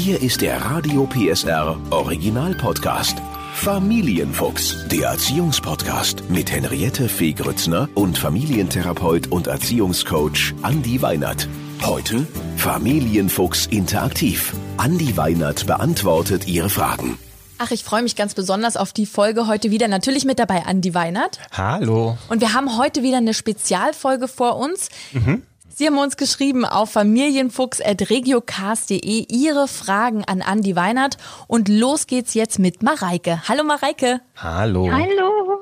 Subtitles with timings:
[0.00, 3.18] Hier ist der Radio PSR Original Podcast.
[3.54, 11.48] Familienfuchs, der Erziehungspodcast mit Henriette Fee Grützner und Familientherapeut und Erziehungscoach Andi Weinert.
[11.84, 12.24] Heute
[12.56, 14.54] Familienfuchs interaktiv.
[14.76, 17.18] Andi Weinert beantwortet Ihre Fragen.
[17.58, 19.88] Ach, ich freue mich ganz besonders auf die Folge heute wieder.
[19.88, 21.40] Natürlich mit dabei Andi Weinert.
[21.50, 22.16] Hallo.
[22.28, 24.90] Und wir haben heute wieder eine Spezialfolge vor uns.
[25.12, 25.42] Mhm.
[25.78, 31.18] Sie haben uns geschrieben auf familienfuchs.regiocast.de Ihre Fragen an Andi Weinert.
[31.46, 33.48] Und los geht's jetzt mit Mareike.
[33.48, 34.20] Hallo Mareike.
[34.34, 34.90] Hallo.
[34.90, 35.60] Hallo.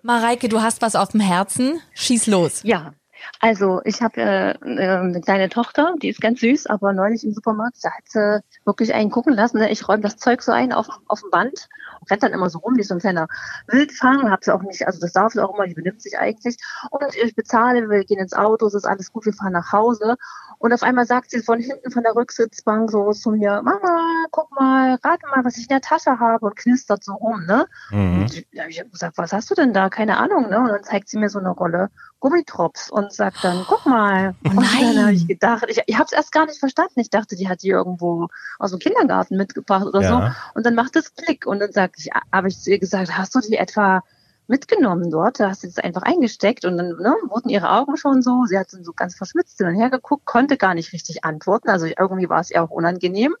[0.00, 1.82] Mareike, du hast was auf dem Herzen.
[1.92, 2.62] Schieß los.
[2.62, 2.94] Ja,
[3.40, 7.32] also ich habe äh, äh, eine kleine Tochter, die ist ganz süß, aber neulich im
[7.32, 9.58] Supermarkt, da hat sie wirklich einen gucken lassen.
[9.58, 9.70] Ne?
[9.70, 11.68] Ich räume das Zeug so ein auf, auf dem Band
[12.00, 13.28] und rennt dann immer so rum wie so ein kleiner
[13.68, 14.30] Wildfang.
[14.30, 16.56] Hab sie auch nicht, also das darf sie auch immer, die benimmt sich eigentlich.
[16.90, 20.16] Und ich bezahle, wir gehen ins Auto, es ist alles gut, wir fahren nach Hause.
[20.58, 24.50] Und auf einmal sagt sie von hinten von der Rücksitzbank so zu mir, Mama, guck
[24.50, 27.66] mal, rate mal, was ich in der Tasche habe und knistert so rum, ne?
[27.90, 28.22] Mhm.
[28.22, 29.88] Und ich, ich habe gesagt, was hast du denn da?
[29.88, 30.58] Keine Ahnung, ne?
[30.58, 34.34] Und dann zeigt sie mir so eine Rolle Gummitrops und sagt dann, guck mal.
[34.44, 34.94] Oh und nein.
[34.94, 37.00] dann habe ich gedacht, ich, ich habe es erst gar nicht verstanden.
[37.00, 40.08] Ich dachte, die hat die irgendwo aus dem Kindergarten mitgebracht oder Ja.
[40.08, 40.30] so.
[40.54, 43.34] Und dann macht es Klick und dann sag ich, habe ich zu ihr gesagt, hast
[43.34, 44.02] du die etwa
[44.48, 45.38] mitgenommen dort?
[45.40, 48.58] Da hast du das einfach eingesteckt und dann ne, wurden ihre Augen schon so, sie
[48.58, 51.68] hat so ganz verschwitzt hin und her geguckt, konnte gar nicht richtig antworten.
[51.68, 53.36] Also irgendwie war es ihr auch unangenehm.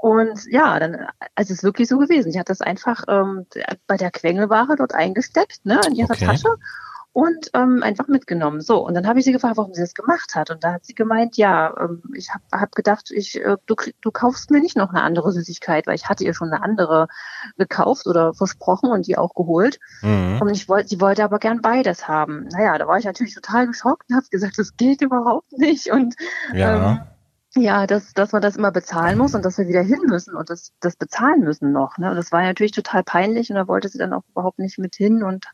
[0.00, 0.94] Und ja, dann
[1.34, 2.32] also es ist wirklich so gewesen.
[2.32, 3.46] Sie hat das einfach ähm,
[3.86, 6.26] bei der Quengelware dort eingesteckt, ne, in ihrer Okay.
[6.26, 6.48] Tasche
[7.16, 8.60] und ähm, einfach mitgenommen.
[8.60, 10.50] So, und dann habe ich sie gefragt, warum sie das gemacht hat.
[10.50, 14.10] Und da hat sie gemeint, ja, ähm, ich habe hab gedacht, ich, äh, du, du
[14.10, 17.08] kaufst mir nicht noch eine andere Süßigkeit, weil ich hatte ihr schon eine andere
[17.56, 19.78] gekauft oder versprochen und die auch geholt.
[20.02, 20.42] Mhm.
[20.42, 22.48] Und ich wollte, sie wollte aber gern beides haben.
[22.52, 25.90] Naja, da war ich natürlich total geschockt und habe gesagt, das geht überhaupt nicht.
[25.90, 26.16] Und
[26.52, 26.90] Ja.
[26.90, 27.00] ähm,
[27.56, 30.50] ja, dass, dass man das immer bezahlen muss und dass wir wieder hin müssen und
[30.50, 31.98] das, das bezahlen müssen noch.
[31.98, 32.10] Ne?
[32.10, 34.94] Und das war natürlich total peinlich und da wollte sie dann auch überhaupt nicht mit
[34.94, 35.46] hin und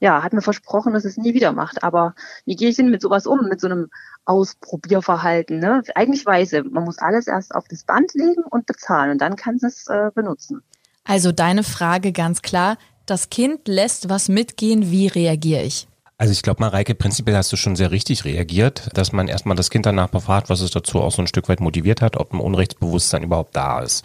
[0.00, 1.82] ja, hat mir versprochen, dass es nie wieder macht.
[1.82, 2.14] Aber
[2.44, 3.88] wie gehe ich denn mit sowas um, mit so einem
[4.24, 5.58] Ausprobierverhalten?
[5.58, 5.82] Ne?
[5.94, 9.36] Eigentlich weiß sie, man muss alles erst auf das Band legen und bezahlen und dann
[9.36, 10.62] kann sie es äh, benutzen.
[11.04, 12.76] Also deine Frage ganz klar.
[13.06, 14.90] Das Kind lässt was mitgehen.
[14.90, 15.88] Wie reagiere ich?
[16.22, 19.70] Also ich glaube, Mareike, prinzipiell hast du schon sehr richtig reagiert, dass man erstmal das
[19.70, 22.38] Kind danach befragt, was es dazu auch so ein Stück weit motiviert hat, ob ein
[22.38, 24.04] Unrechtsbewusstsein überhaupt da ist.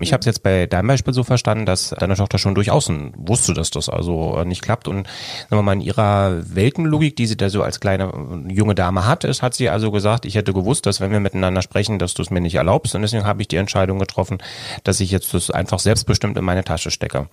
[0.00, 3.54] Ich habe es jetzt bei deinem Beispiel so verstanden, dass deine Tochter schon durchaus wusste,
[3.54, 7.36] dass das also äh, nicht klappt und sagen wir mal in ihrer Weltenlogik, die sie
[7.36, 10.52] da so als kleine äh, junge Dame hat, ist, hat sie also gesagt, ich hätte
[10.52, 13.40] gewusst, dass wenn wir miteinander sprechen, dass du es mir nicht erlaubst und deswegen habe
[13.40, 14.38] ich die Entscheidung getroffen,
[14.82, 17.28] dass ich jetzt das einfach selbstbestimmt in meine Tasche stecke.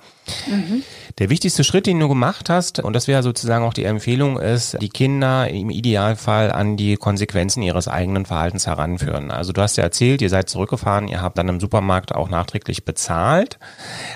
[1.17, 4.77] Der wichtigste Schritt, den du gemacht hast, und das wäre sozusagen auch die Empfehlung, ist,
[4.81, 9.31] die Kinder im Idealfall an die Konsequenzen ihres eigenen Verhaltens heranführen.
[9.31, 12.85] Also du hast ja erzählt, ihr seid zurückgefahren, ihr habt dann im Supermarkt auch nachträglich
[12.85, 13.59] bezahlt.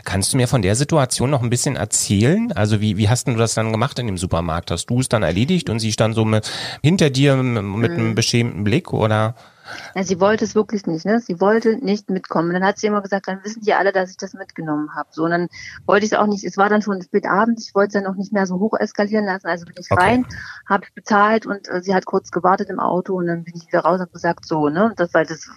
[0.04, 2.52] Kannst du mir von der Situation noch ein bisschen erzählen?
[2.52, 4.72] Also wie, wie hast denn du das dann gemacht in dem Supermarkt?
[4.72, 8.64] Hast du es dann erledigt und sie stand so mit, hinter dir mit einem beschämten
[8.64, 9.36] Blick oder?
[9.96, 11.20] Ja, sie wollte es wirklich nicht, ne?
[11.20, 12.54] Sie wollte nicht mitkommen.
[12.54, 15.10] Dann hat sie immer gesagt, dann wissen die alle, dass ich das mitgenommen habe.
[15.12, 15.48] So, und dann
[15.86, 18.12] wollte ich es auch nicht, es war dann schon spät abends, ich wollte es dann
[18.12, 19.48] noch nicht mehr so hoch eskalieren lassen.
[19.48, 20.02] Also bin ich Okay.
[20.02, 20.26] rein,
[20.68, 23.82] habe bezahlt und äh, sie hat kurz gewartet im Auto und dann bin ich wieder
[23.82, 24.94] raus und habe gesagt, so, ne?
[24.98, 25.48] Das weil das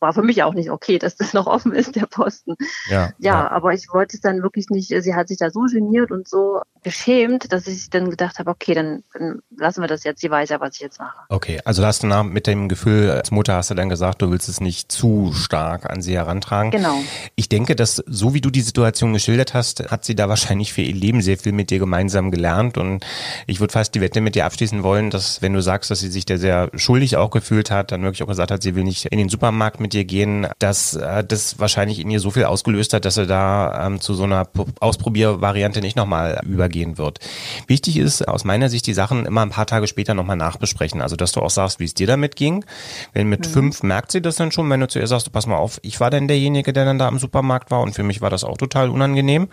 [0.00, 2.56] war für mich auch nicht okay, dass das noch offen ist, der Posten.
[2.86, 3.10] Ja.
[3.18, 6.28] Ja, aber ich wollte es dann wirklich nicht, sie hat sich da so geniert und
[6.28, 10.30] so geschämt, dass ich dann gedacht habe, okay, dann, dann lassen wir das jetzt, sie
[10.30, 11.18] weiß ja, was ich jetzt mache.
[11.28, 14.30] Okay, also hast du nach, mit dem Gefühl, als Mutter hast du dann gesagt, du
[14.30, 16.70] willst es nicht zu stark an sie herantragen.
[16.70, 17.00] Genau.
[17.36, 20.82] Ich denke, dass so wie du die Situation geschildert hast, hat sie da wahrscheinlich für
[20.82, 23.04] ihr Leben sehr viel mit dir gemeinsam gelernt und
[23.46, 26.08] ich würde fast die Wette mit dir abschließen wollen, dass wenn du sagst, dass sie
[26.08, 29.06] sich da sehr schuldig auch gefühlt hat, dann wirklich auch gesagt hat, sie will nicht
[29.06, 32.94] in den Supermarkt mit dir gehen, dass äh, das wahrscheinlich in ihr so viel ausgelöst
[32.94, 34.48] hat, dass sie da ähm, zu so einer
[34.80, 36.40] Ausprobiervariante nicht nochmal
[36.70, 37.18] übergehen wird.
[37.66, 41.02] Wichtig ist aus meiner Sicht, die Sachen immer ein paar Tage später nochmal nachbesprechen.
[41.02, 42.64] Also, dass du auch sagst, wie es dir damit ging.
[43.12, 45.56] Wenn mit fünf merkt sie das dann schon, wenn du zu ihr sagst, pass mal
[45.56, 48.30] auf, ich war dann derjenige, der dann da im Supermarkt war und für mich war
[48.30, 49.48] das auch total unangenehm.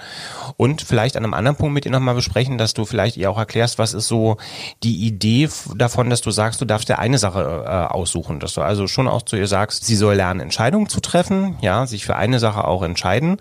[0.58, 3.38] Und vielleicht an einem anderen Punkt mit ihr nochmal besprechen, dass du vielleicht ihr auch
[3.38, 4.38] erklärst, was ist so
[4.84, 8.40] die Idee davon, dass du sagst, du darfst dir eine Sache äh, aussuchen.
[8.40, 11.86] Dass du also schon auch zu ihr sagst, sie soll lernen, Entscheidungen zu treffen, ja,
[11.88, 13.38] sich für eine Sache auch entscheiden.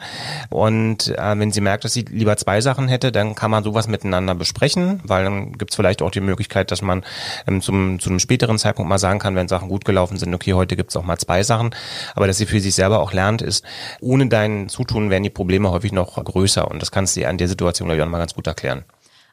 [0.49, 3.89] Und äh, wenn sie merkt, dass sie lieber zwei Sachen hätte, dann kann man sowas
[3.89, 7.05] miteinander besprechen, weil dann gibt es vielleicht auch die Möglichkeit, dass man
[7.49, 10.53] ähm, zum, zu einem späteren Zeitpunkt mal sagen kann, wenn Sachen gut gelaufen sind, okay,
[10.53, 11.75] heute gibt es auch mal zwei Sachen.
[12.15, 13.65] Aber dass sie für sich selber auch lernt, ist,
[14.01, 16.71] ohne dein Zutun werden die Probleme häufig noch größer.
[16.71, 18.85] Und das kannst du ihr an der Situation, glaube ich, auch mal ganz gut erklären.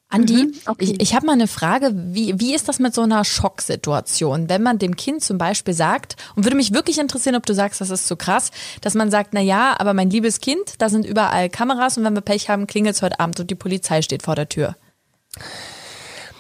[0.10, 0.84] Andi, Mhm, okay.
[0.84, 1.92] ich, ich habe mal eine Frage.
[1.94, 6.16] Wie, wie ist das mit so einer Schocksituation, wenn man dem Kind zum Beispiel sagt,
[6.36, 8.52] und würde mich wirklich interessieren, ob du sagst, das ist zu krass,
[8.82, 12.14] dass man sagt, na ja, aber mein liebes Kind, da sind überall Kameras und wenn
[12.14, 14.76] wir Pech haben, klingelt es heute Abend und die Polizei steht vor der Tür.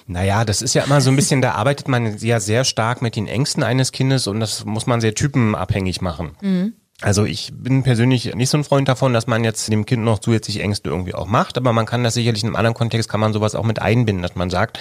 [0.05, 3.15] Naja, das ist ja immer so ein bisschen, da arbeitet man ja sehr stark mit
[3.15, 6.73] den Ängsten eines Kindes und das muss man sehr typenabhängig machen.
[7.01, 10.19] Also ich bin persönlich nicht so ein Freund davon, dass man jetzt dem Kind noch
[10.19, 13.19] zusätzlich Ängste irgendwie auch macht, aber man kann das sicherlich in einem anderen Kontext, kann
[13.19, 14.79] man sowas auch mit einbinden, dass man sagt,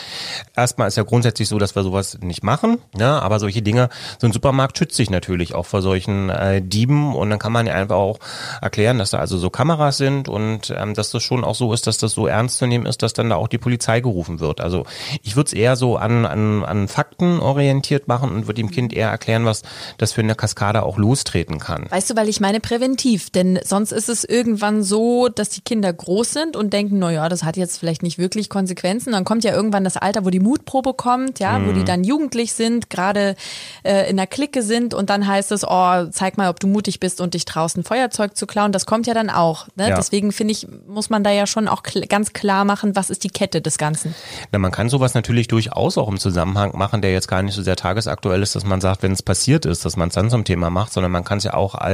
[0.54, 3.88] erstmal ist ja grundsätzlich so, dass wir sowas nicht machen, ja, aber solche Dinge,
[4.20, 7.66] so ein Supermarkt schützt sich natürlich auch vor solchen äh, Dieben und dann kann man
[7.66, 8.18] ja einfach auch
[8.60, 11.88] erklären, dass da also so Kameras sind und ähm, dass das schon auch so ist,
[11.88, 14.60] dass das so ernst zu nehmen ist, dass dann da auch die Polizei gerufen wird.
[14.60, 14.84] Also
[15.22, 18.92] ich würde es eher so an, an, an Fakten orientiert machen und würde dem Kind
[18.92, 19.62] eher erklären, was
[19.98, 21.86] das für eine Kaskade auch lostreten kann.
[21.90, 25.92] Weißt du, weil ich meine präventiv, denn sonst ist es irgendwann so, dass die Kinder
[25.92, 29.12] groß sind und denken, na ja, das hat jetzt vielleicht nicht wirklich Konsequenzen.
[29.12, 32.52] Dann kommt ja irgendwann das Alter, wo die Mutprobe kommt, ja, wo die dann jugendlich
[32.52, 33.36] sind, gerade
[33.84, 37.00] äh, in der Clique sind und dann heißt es, oh, zeig mal, ob du mutig
[37.00, 38.72] bist und dich traust, ein Feuerzeug zu klauen.
[38.72, 39.66] Das kommt ja dann auch.
[39.76, 39.90] Ne?
[39.90, 39.96] Ja.
[39.96, 43.24] Deswegen finde ich, muss man da ja schon auch kl ganz klar machen, was ist
[43.24, 44.14] die Kette des Ganzen.
[44.50, 47.62] Na, man kann sowas natürlich durchaus auch im Zusammenhang machen, der jetzt gar nicht so
[47.62, 50.44] sehr tagesaktuell ist, dass man sagt, wenn es passiert ist, dass man es dann zum
[50.44, 51.91] Thema macht, sondern man kann es ja auch als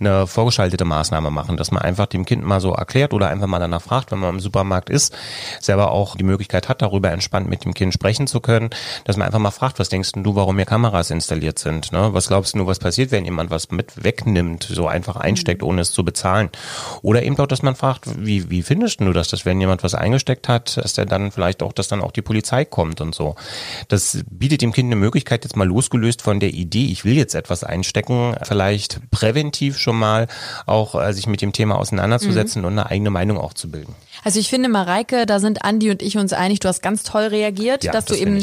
[0.00, 3.58] eine vorgeschaltete Maßnahme machen, dass man einfach dem Kind mal so erklärt oder einfach mal
[3.58, 5.14] danach fragt, wenn man im Supermarkt ist,
[5.60, 8.70] selber auch die Möglichkeit hat, darüber entspannt mit dem Kind sprechen zu können,
[9.04, 11.92] dass man einfach mal fragt, was denkst denn du, warum hier Kameras installiert sind?
[11.92, 12.08] Ne?
[12.12, 15.92] Was glaubst du, was passiert, wenn jemand was mit wegnimmt, so einfach einsteckt, ohne es
[15.92, 16.50] zu bezahlen?
[17.02, 19.94] Oder eben auch, dass man fragt, wie, wie findest du das, dass wenn jemand was
[19.94, 23.34] eingesteckt hat, dass der dann vielleicht auch, dass dann auch die Polizei kommt und so.
[23.88, 27.34] Das bietet dem Kind eine Möglichkeit, jetzt mal losgelöst von der Idee, ich will jetzt
[27.34, 30.28] etwas einstecken, vielleicht präventiv schon mal
[30.66, 33.94] auch äh, sich mit dem Thema auseinanderzusetzen und eine eigene Meinung auch zu bilden.
[34.26, 37.26] Also ich finde, Mareike, da sind Andi und ich uns einig, du hast ganz toll
[37.26, 38.36] reagiert, Ja, dass das du eben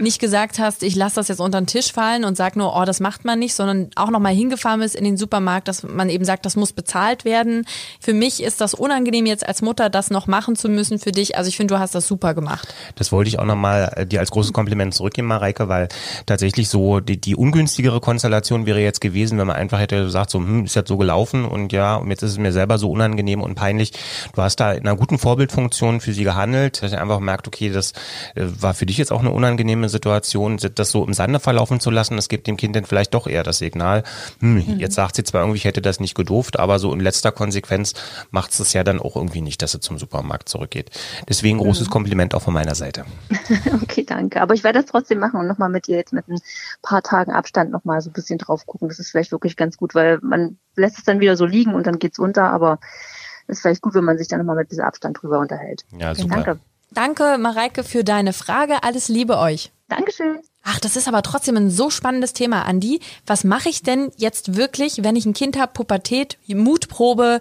[0.00, 2.84] nicht gesagt hast, ich lasse das jetzt unter den Tisch fallen und sag nur, oh,
[2.84, 6.24] das macht man nicht, sondern auch nochmal hingefahren bist in den Supermarkt, dass man eben
[6.24, 7.66] sagt, das muss bezahlt werden.
[8.00, 11.36] Für mich ist das unangenehm jetzt als Mutter, das noch machen zu müssen für dich.
[11.36, 12.74] Also ich finde, du hast das super gemacht.
[12.96, 15.86] Das wollte ich auch nochmal äh, dir als großes Kompliment zurückgeben, Mareike, weil
[16.26, 20.40] tatsächlich so die, die ungünstigere Konstellation wäre jetzt gewesen, wenn man einfach hätte gesagt, so,
[20.40, 23.40] hm, ist jetzt so gelaufen und ja, und jetzt ist es mir selber so unangenehm
[23.40, 23.92] und peinlich.
[24.34, 27.68] Du hast da in einer guten Vorbildfunktion für sie gehandelt, dass ihr einfach merkt, okay,
[27.68, 27.92] das
[28.34, 31.90] äh, war für dich jetzt auch eine unangenehme Situation, das so im Sande verlaufen zu
[31.90, 34.04] lassen, das gibt dem Kind dann vielleicht doch eher das Signal,
[34.40, 37.30] hm, jetzt sagt sie zwar irgendwie, ich hätte das nicht gedurft, aber so in letzter
[37.30, 37.92] Konsequenz
[38.30, 40.92] macht es ja dann auch irgendwie nicht, dass sie zum Supermarkt zurückgeht.
[41.28, 43.04] Deswegen großes Kompliment auch von meiner Seite.
[43.82, 44.40] Okay, danke.
[44.40, 46.38] Aber ich werde das trotzdem machen und nochmal mit dir jetzt mit ein
[46.82, 48.88] paar Tagen Abstand nochmal so ein bisschen drauf gucken.
[48.88, 51.86] Das ist vielleicht wirklich ganz gut, weil man lässt es dann wieder so liegen und
[51.86, 53.17] dann geht's unter, aber es
[53.48, 55.84] ist vielleicht gut, wenn man sich dann nochmal mit diesem Abstand drüber unterhält.
[55.98, 56.34] Ja, Okay, super.
[56.36, 56.58] Danke.
[56.90, 58.82] Danke, Mareike, für deine Frage.
[58.82, 59.72] Alles Liebe euch.
[59.88, 60.38] Dankeschön.
[60.64, 63.00] Ach, das ist aber trotzdem ein so spannendes Thema, Andi.
[63.26, 67.40] Was mache ich denn jetzt wirklich, wenn ich ein Kind habe, Pubertät, Mutprobe,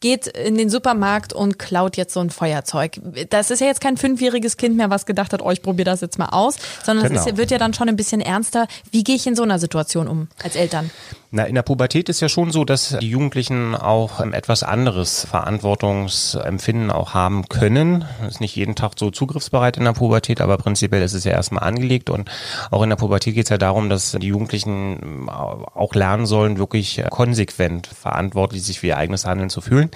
[0.00, 3.00] geht in den Supermarkt und klaut jetzt so ein Feuerzeug?
[3.30, 6.00] Das ist ja jetzt kein fünfjähriges Kind mehr, was gedacht hat, oh, ich probiere das
[6.00, 7.36] jetzt mal aus, sondern es Genau.
[7.36, 8.66] wird ja dann schon ein bisschen ernster.
[8.92, 10.90] Wie gehe ich in so einer Situation um als Eltern?
[11.30, 15.26] Na, in der Pubertät ist ja schon so, dass die Jugendlichen auch ähm, etwas anderes
[15.26, 18.06] Verantwortungsempfinden auch haben können.
[18.26, 21.64] Ist nicht jeden Tag so zugriffsbereit in der Pubertät, aber prinzipiell ist es ja erstmal
[21.64, 22.30] angelegt und
[22.70, 26.56] auch in der Pubertät geht es ja darum, dass die Jugendlichen ähm, auch lernen sollen,
[26.56, 29.90] wirklich äh, konsequent verantwortlich sich für ihr eigenes Handeln zu fühlen.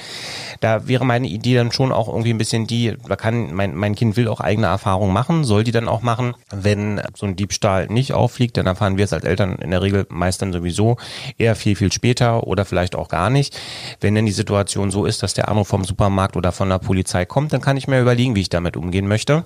[0.61, 3.95] Da wäre meine Idee dann schon auch irgendwie ein bisschen die, da kann mein, mein
[3.95, 6.35] Kind will auch eigene Erfahrungen machen, soll die dann auch machen.
[6.50, 10.04] Wenn so ein Diebstahl nicht auffliegt, dann erfahren wir es als Eltern in der Regel
[10.11, 10.99] meist dann sowieso
[11.38, 13.59] eher viel, viel später oder vielleicht auch gar nicht.
[14.00, 17.25] Wenn denn die Situation so ist, dass der Anruf vom Supermarkt oder von der Polizei
[17.25, 19.45] kommt, dann kann ich mir überlegen, wie ich damit umgehen möchte.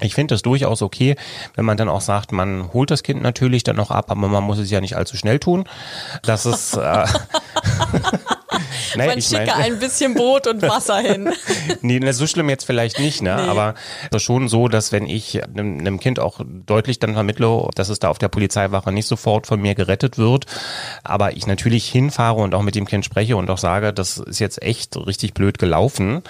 [0.00, 1.16] Ich finde das durchaus okay,
[1.54, 4.44] wenn man dann auch sagt, man holt das Kind natürlich dann noch ab, aber man
[4.44, 5.64] muss es ja nicht allzu schnell tun.
[6.22, 7.04] Das ist äh,
[8.96, 11.30] Nee, Man ich schicke mein- ein bisschen Brot und Wasser hin.
[11.82, 13.36] Nee, ne, so schlimm jetzt vielleicht nicht, ne?
[13.36, 13.48] Nee.
[13.48, 13.74] Aber
[14.18, 18.08] schon so, dass wenn ich einem, einem Kind auch deutlich dann vermittle, dass es da
[18.08, 20.46] auf der Polizeiwache nicht sofort von mir gerettet wird,
[21.04, 24.40] aber ich natürlich hinfahre und auch mit dem Kind spreche und auch sage, das ist
[24.40, 26.22] jetzt echt richtig blöd gelaufen,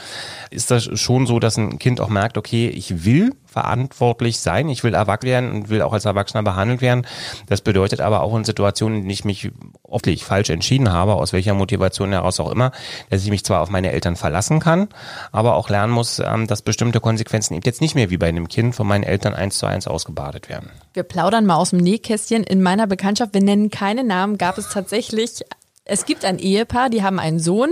[0.50, 4.84] ist das schon so, dass ein Kind auch merkt, okay, ich will verantwortlich sein, ich
[4.84, 7.06] will erwachsen werden und will auch als Erwachsener behandelt werden.
[7.48, 9.50] Das bedeutet aber auch in Situationen, in denen ich mich
[9.82, 12.70] oftlich falsch entschieden habe, aus welcher Motivation heraus auch immer,
[13.10, 14.88] dass ich mich zwar auf meine Eltern verlassen kann,
[15.32, 18.48] aber auch lernen muss, ähm, dass bestimmte Konsequenzen eben jetzt nicht mehr wie bei einem
[18.48, 20.70] Kind von meinen Eltern eins zu eins ausgebadet werden.
[20.94, 22.44] Wir plaudern mal aus dem Nähkästchen.
[22.44, 25.44] In meiner Bekanntschaft, wir nennen keine Namen, gab es tatsächlich,
[25.84, 27.70] es gibt ein Ehepaar, die haben einen Sohn,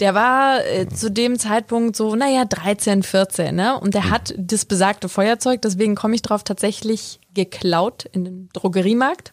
[0.00, 3.78] Der war äh, zu dem Zeitpunkt so, naja, 13, 14, ne?
[3.80, 4.10] Und der Mhm.
[4.10, 9.32] hat das besagte Feuerzeug, deswegen komme ich drauf, tatsächlich geklaut in den Drogeriemarkt.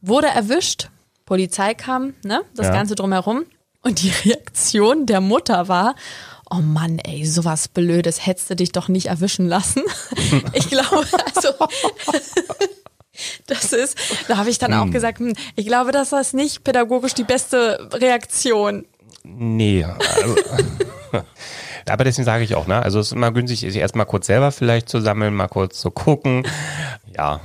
[0.00, 0.88] Wurde erwischt,
[1.26, 2.42] Polizei kam, ne?
[2.54, 2.72] Das Ja.
[2.72, 3.44] Ganze drumherum.
[3.82, 5.96] Und die Reaktion der Mutter war,
[6.50, 9.82] oh Mann, ey, sowas Blödes, hättest du dich doch nicht erwischen lassen.
[10.52, 11.48] ich glaube, also,
[13.46, 13.96] das ist,
[14.28, 17.88] da habe ich dann auch gesagt, hm, ich glaube, das ist nicht pädagogisch die beste
[17.92, 18.86] Reaktion.
[19.24, 19.84] Nee.
[19.84, 20.36] Also,
[21.88, 22.82] aber deswegen sage ich auch, ne?
[22.82, 25.90] Also es ist immer günstig, sich erstmal kurz selber vielleicht zu sammeln, mal kurz zu
[25.90, 26.46] gucken.
[27.16, 27.40] Ja.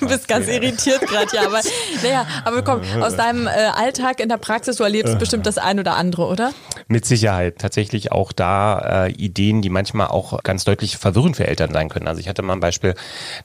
[0.00, 1.60] Du bist ganz irritiert gerade, ja, aber
[2.02, 5.78] naja, aber komm, aus deinem äh, Alltag in der Praxis, du erlebst bestimmt das ein
[5.78, 6.52] oder andere, oder?
[6.88, 7.58] Mit Sicherheit.
[7.58, 12.08] Tatsächlich auch da äh, Ideen, die manchmal auch ganz deutlich verwirrend für Eltern sein können.
[12.08, 12.94] Also ich hatte mal ein Beispiel,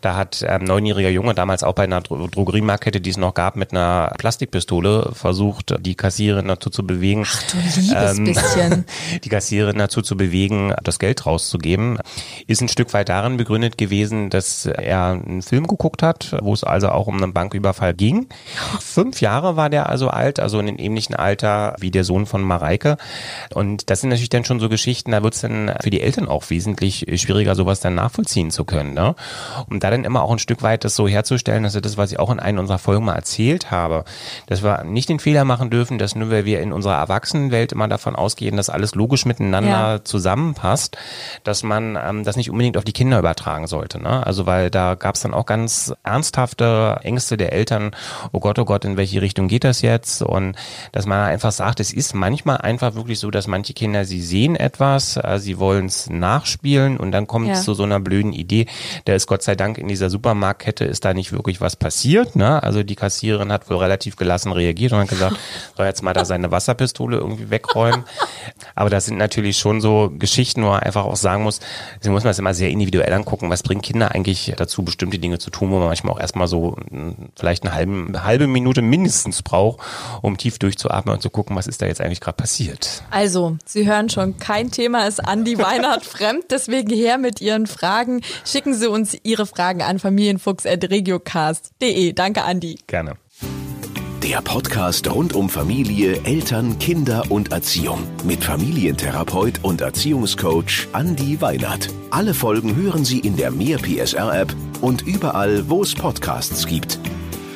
[0.01, 3.55] da hat ein neunjähriger Junge damals auch bei einer Dro Drogeriemarkette, die es noch gab,
[3.55, 8.85] mit einer Plastikpistole versucht, die Kassiererin dazu zu bewegen, Ach du liebes Ähm, bisschen.
[9.23, 11.99] die Kassiererin dazu zu bewegen, das Geld rauszugeben,
[12.47, 16.63] ist ein Stück weit darin begründet gewesen, dass er einen Film geguckt hat, wo es
[16.63, 18.27] also auch um einen Banküberfall ging.
[18.79, 22.41] Fünf Jahre war der also alt, also in einem ähnlichen Alter wie der Sohn von
[22.41, 22.98] Mareike.
[23.53, 26.27] Und das sind natürlich dann schon so Geschichten, da wird es dann für die Eltern
[26.27, 28.94] auch wesentlich schwieriger, sowas dann nachvollziehen zu können.
[28.94, 29.15] Ne?
[29.70, 32.20] Um da dann immer auch ein Stück weit das so herzustellen, dass das, was ich
[32.20, 34.03] auch in einer unserer Folgen mal erzählt habe,
[34.48, 37.88] dass wir nicht den Fehler machen dürfen, dass nur weil wir in unserer Erwachsenenwelt immer
[37.88, 39.65] davon ausgehen, dass alles logisch miteinander
[39.96, 40.03] Ja.
[40.03, 40.98] zusammenpasst,
[41.44, 44.01] dass man ähm, das nicht unbedingt auf die Kinder übertragen sollte.
[44.01, 44.25] Ne?
[44.25, 47.91] Also weil da gab es dann auch ganz ernsthafte Ängste der Eltern,
[48.31, 50.22] oh Gott, oh Gott, in welche Richtung geht das jetzt?
[50.22, 50.55] Und
[50.93, 54.55] dass man einfach sagt, es ist manchmal einfach wirklich so, dass manche Kinder, sie sehen
[54.55, 57.63] etwas, äh, sie wollen es nachspielen und dann kommt es Ja.
[57.65, 58.67] zu so einer blöden Idee.
[59.03, 62.36] Da ist Gott sei Dank in dieser Supermarktkette ist da nicht wirklich was passiert.
[62.38, 62.63] Ne?
[62.63, 65.36] Also die Kassiererin hat wohl relativ gelassen reagiert und hat gesagt,
[65.77, 68.05] soll jetzt mal da seine Wasserpistole irgendwie wegräumen.
[68.74, 71.60] Aber das sind natürlich schon so Geschichten, wo man einfach auch sagen muss,
[72.00, 75.39] sie muss man das immer sehr individuell angucken, was bringt Kinder eigentlich dazu, bestimmte Dinge
[75.39, 78.81] zu tun, wo man manchmal auch erstmal so mh, vielleicht eine halbe, eine halbe Minute
[78.81, 79.81] mindestens braucht,
[80.21, 83.03] um tief durchzuatmen und zu gucken, was ist da jetzt eigentlich gerade passiert.
[83.12, 88.21] Also, Sie hören schon, kein Thema ist Andi Weinhardt fremd, deswegen her mit Ihren Fragen.
[88.45, 92.13] Schicken Sie uns Ihre Fragen an familienfuchs.regiocast.de.
[92.13, 92.79] Danke, Andi.
[92.88, 93.15] Gerne.
[94.25, 101.89] Der Podcast rund um Familie, Eltern, Kinder und Erziehung mit Familientherapeut und Erziehungscoach Andi Weinert.
[102.09, 107.00] Alle Folgen hören Sie in der Mehr PSR App und überall, wo es Podcasts gibt.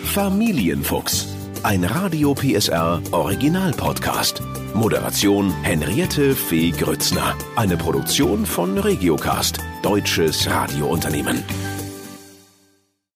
[0.03, 1.27] Familienfuchs,
[1.63, 4.41] ein Radio PSR Original Podcast.
[4.73, 7.35] Moderation Henriette Fee Grützner.
[7.55, 11.43] Eine Produktion von Regiocast, deutsches Radiounternehmen.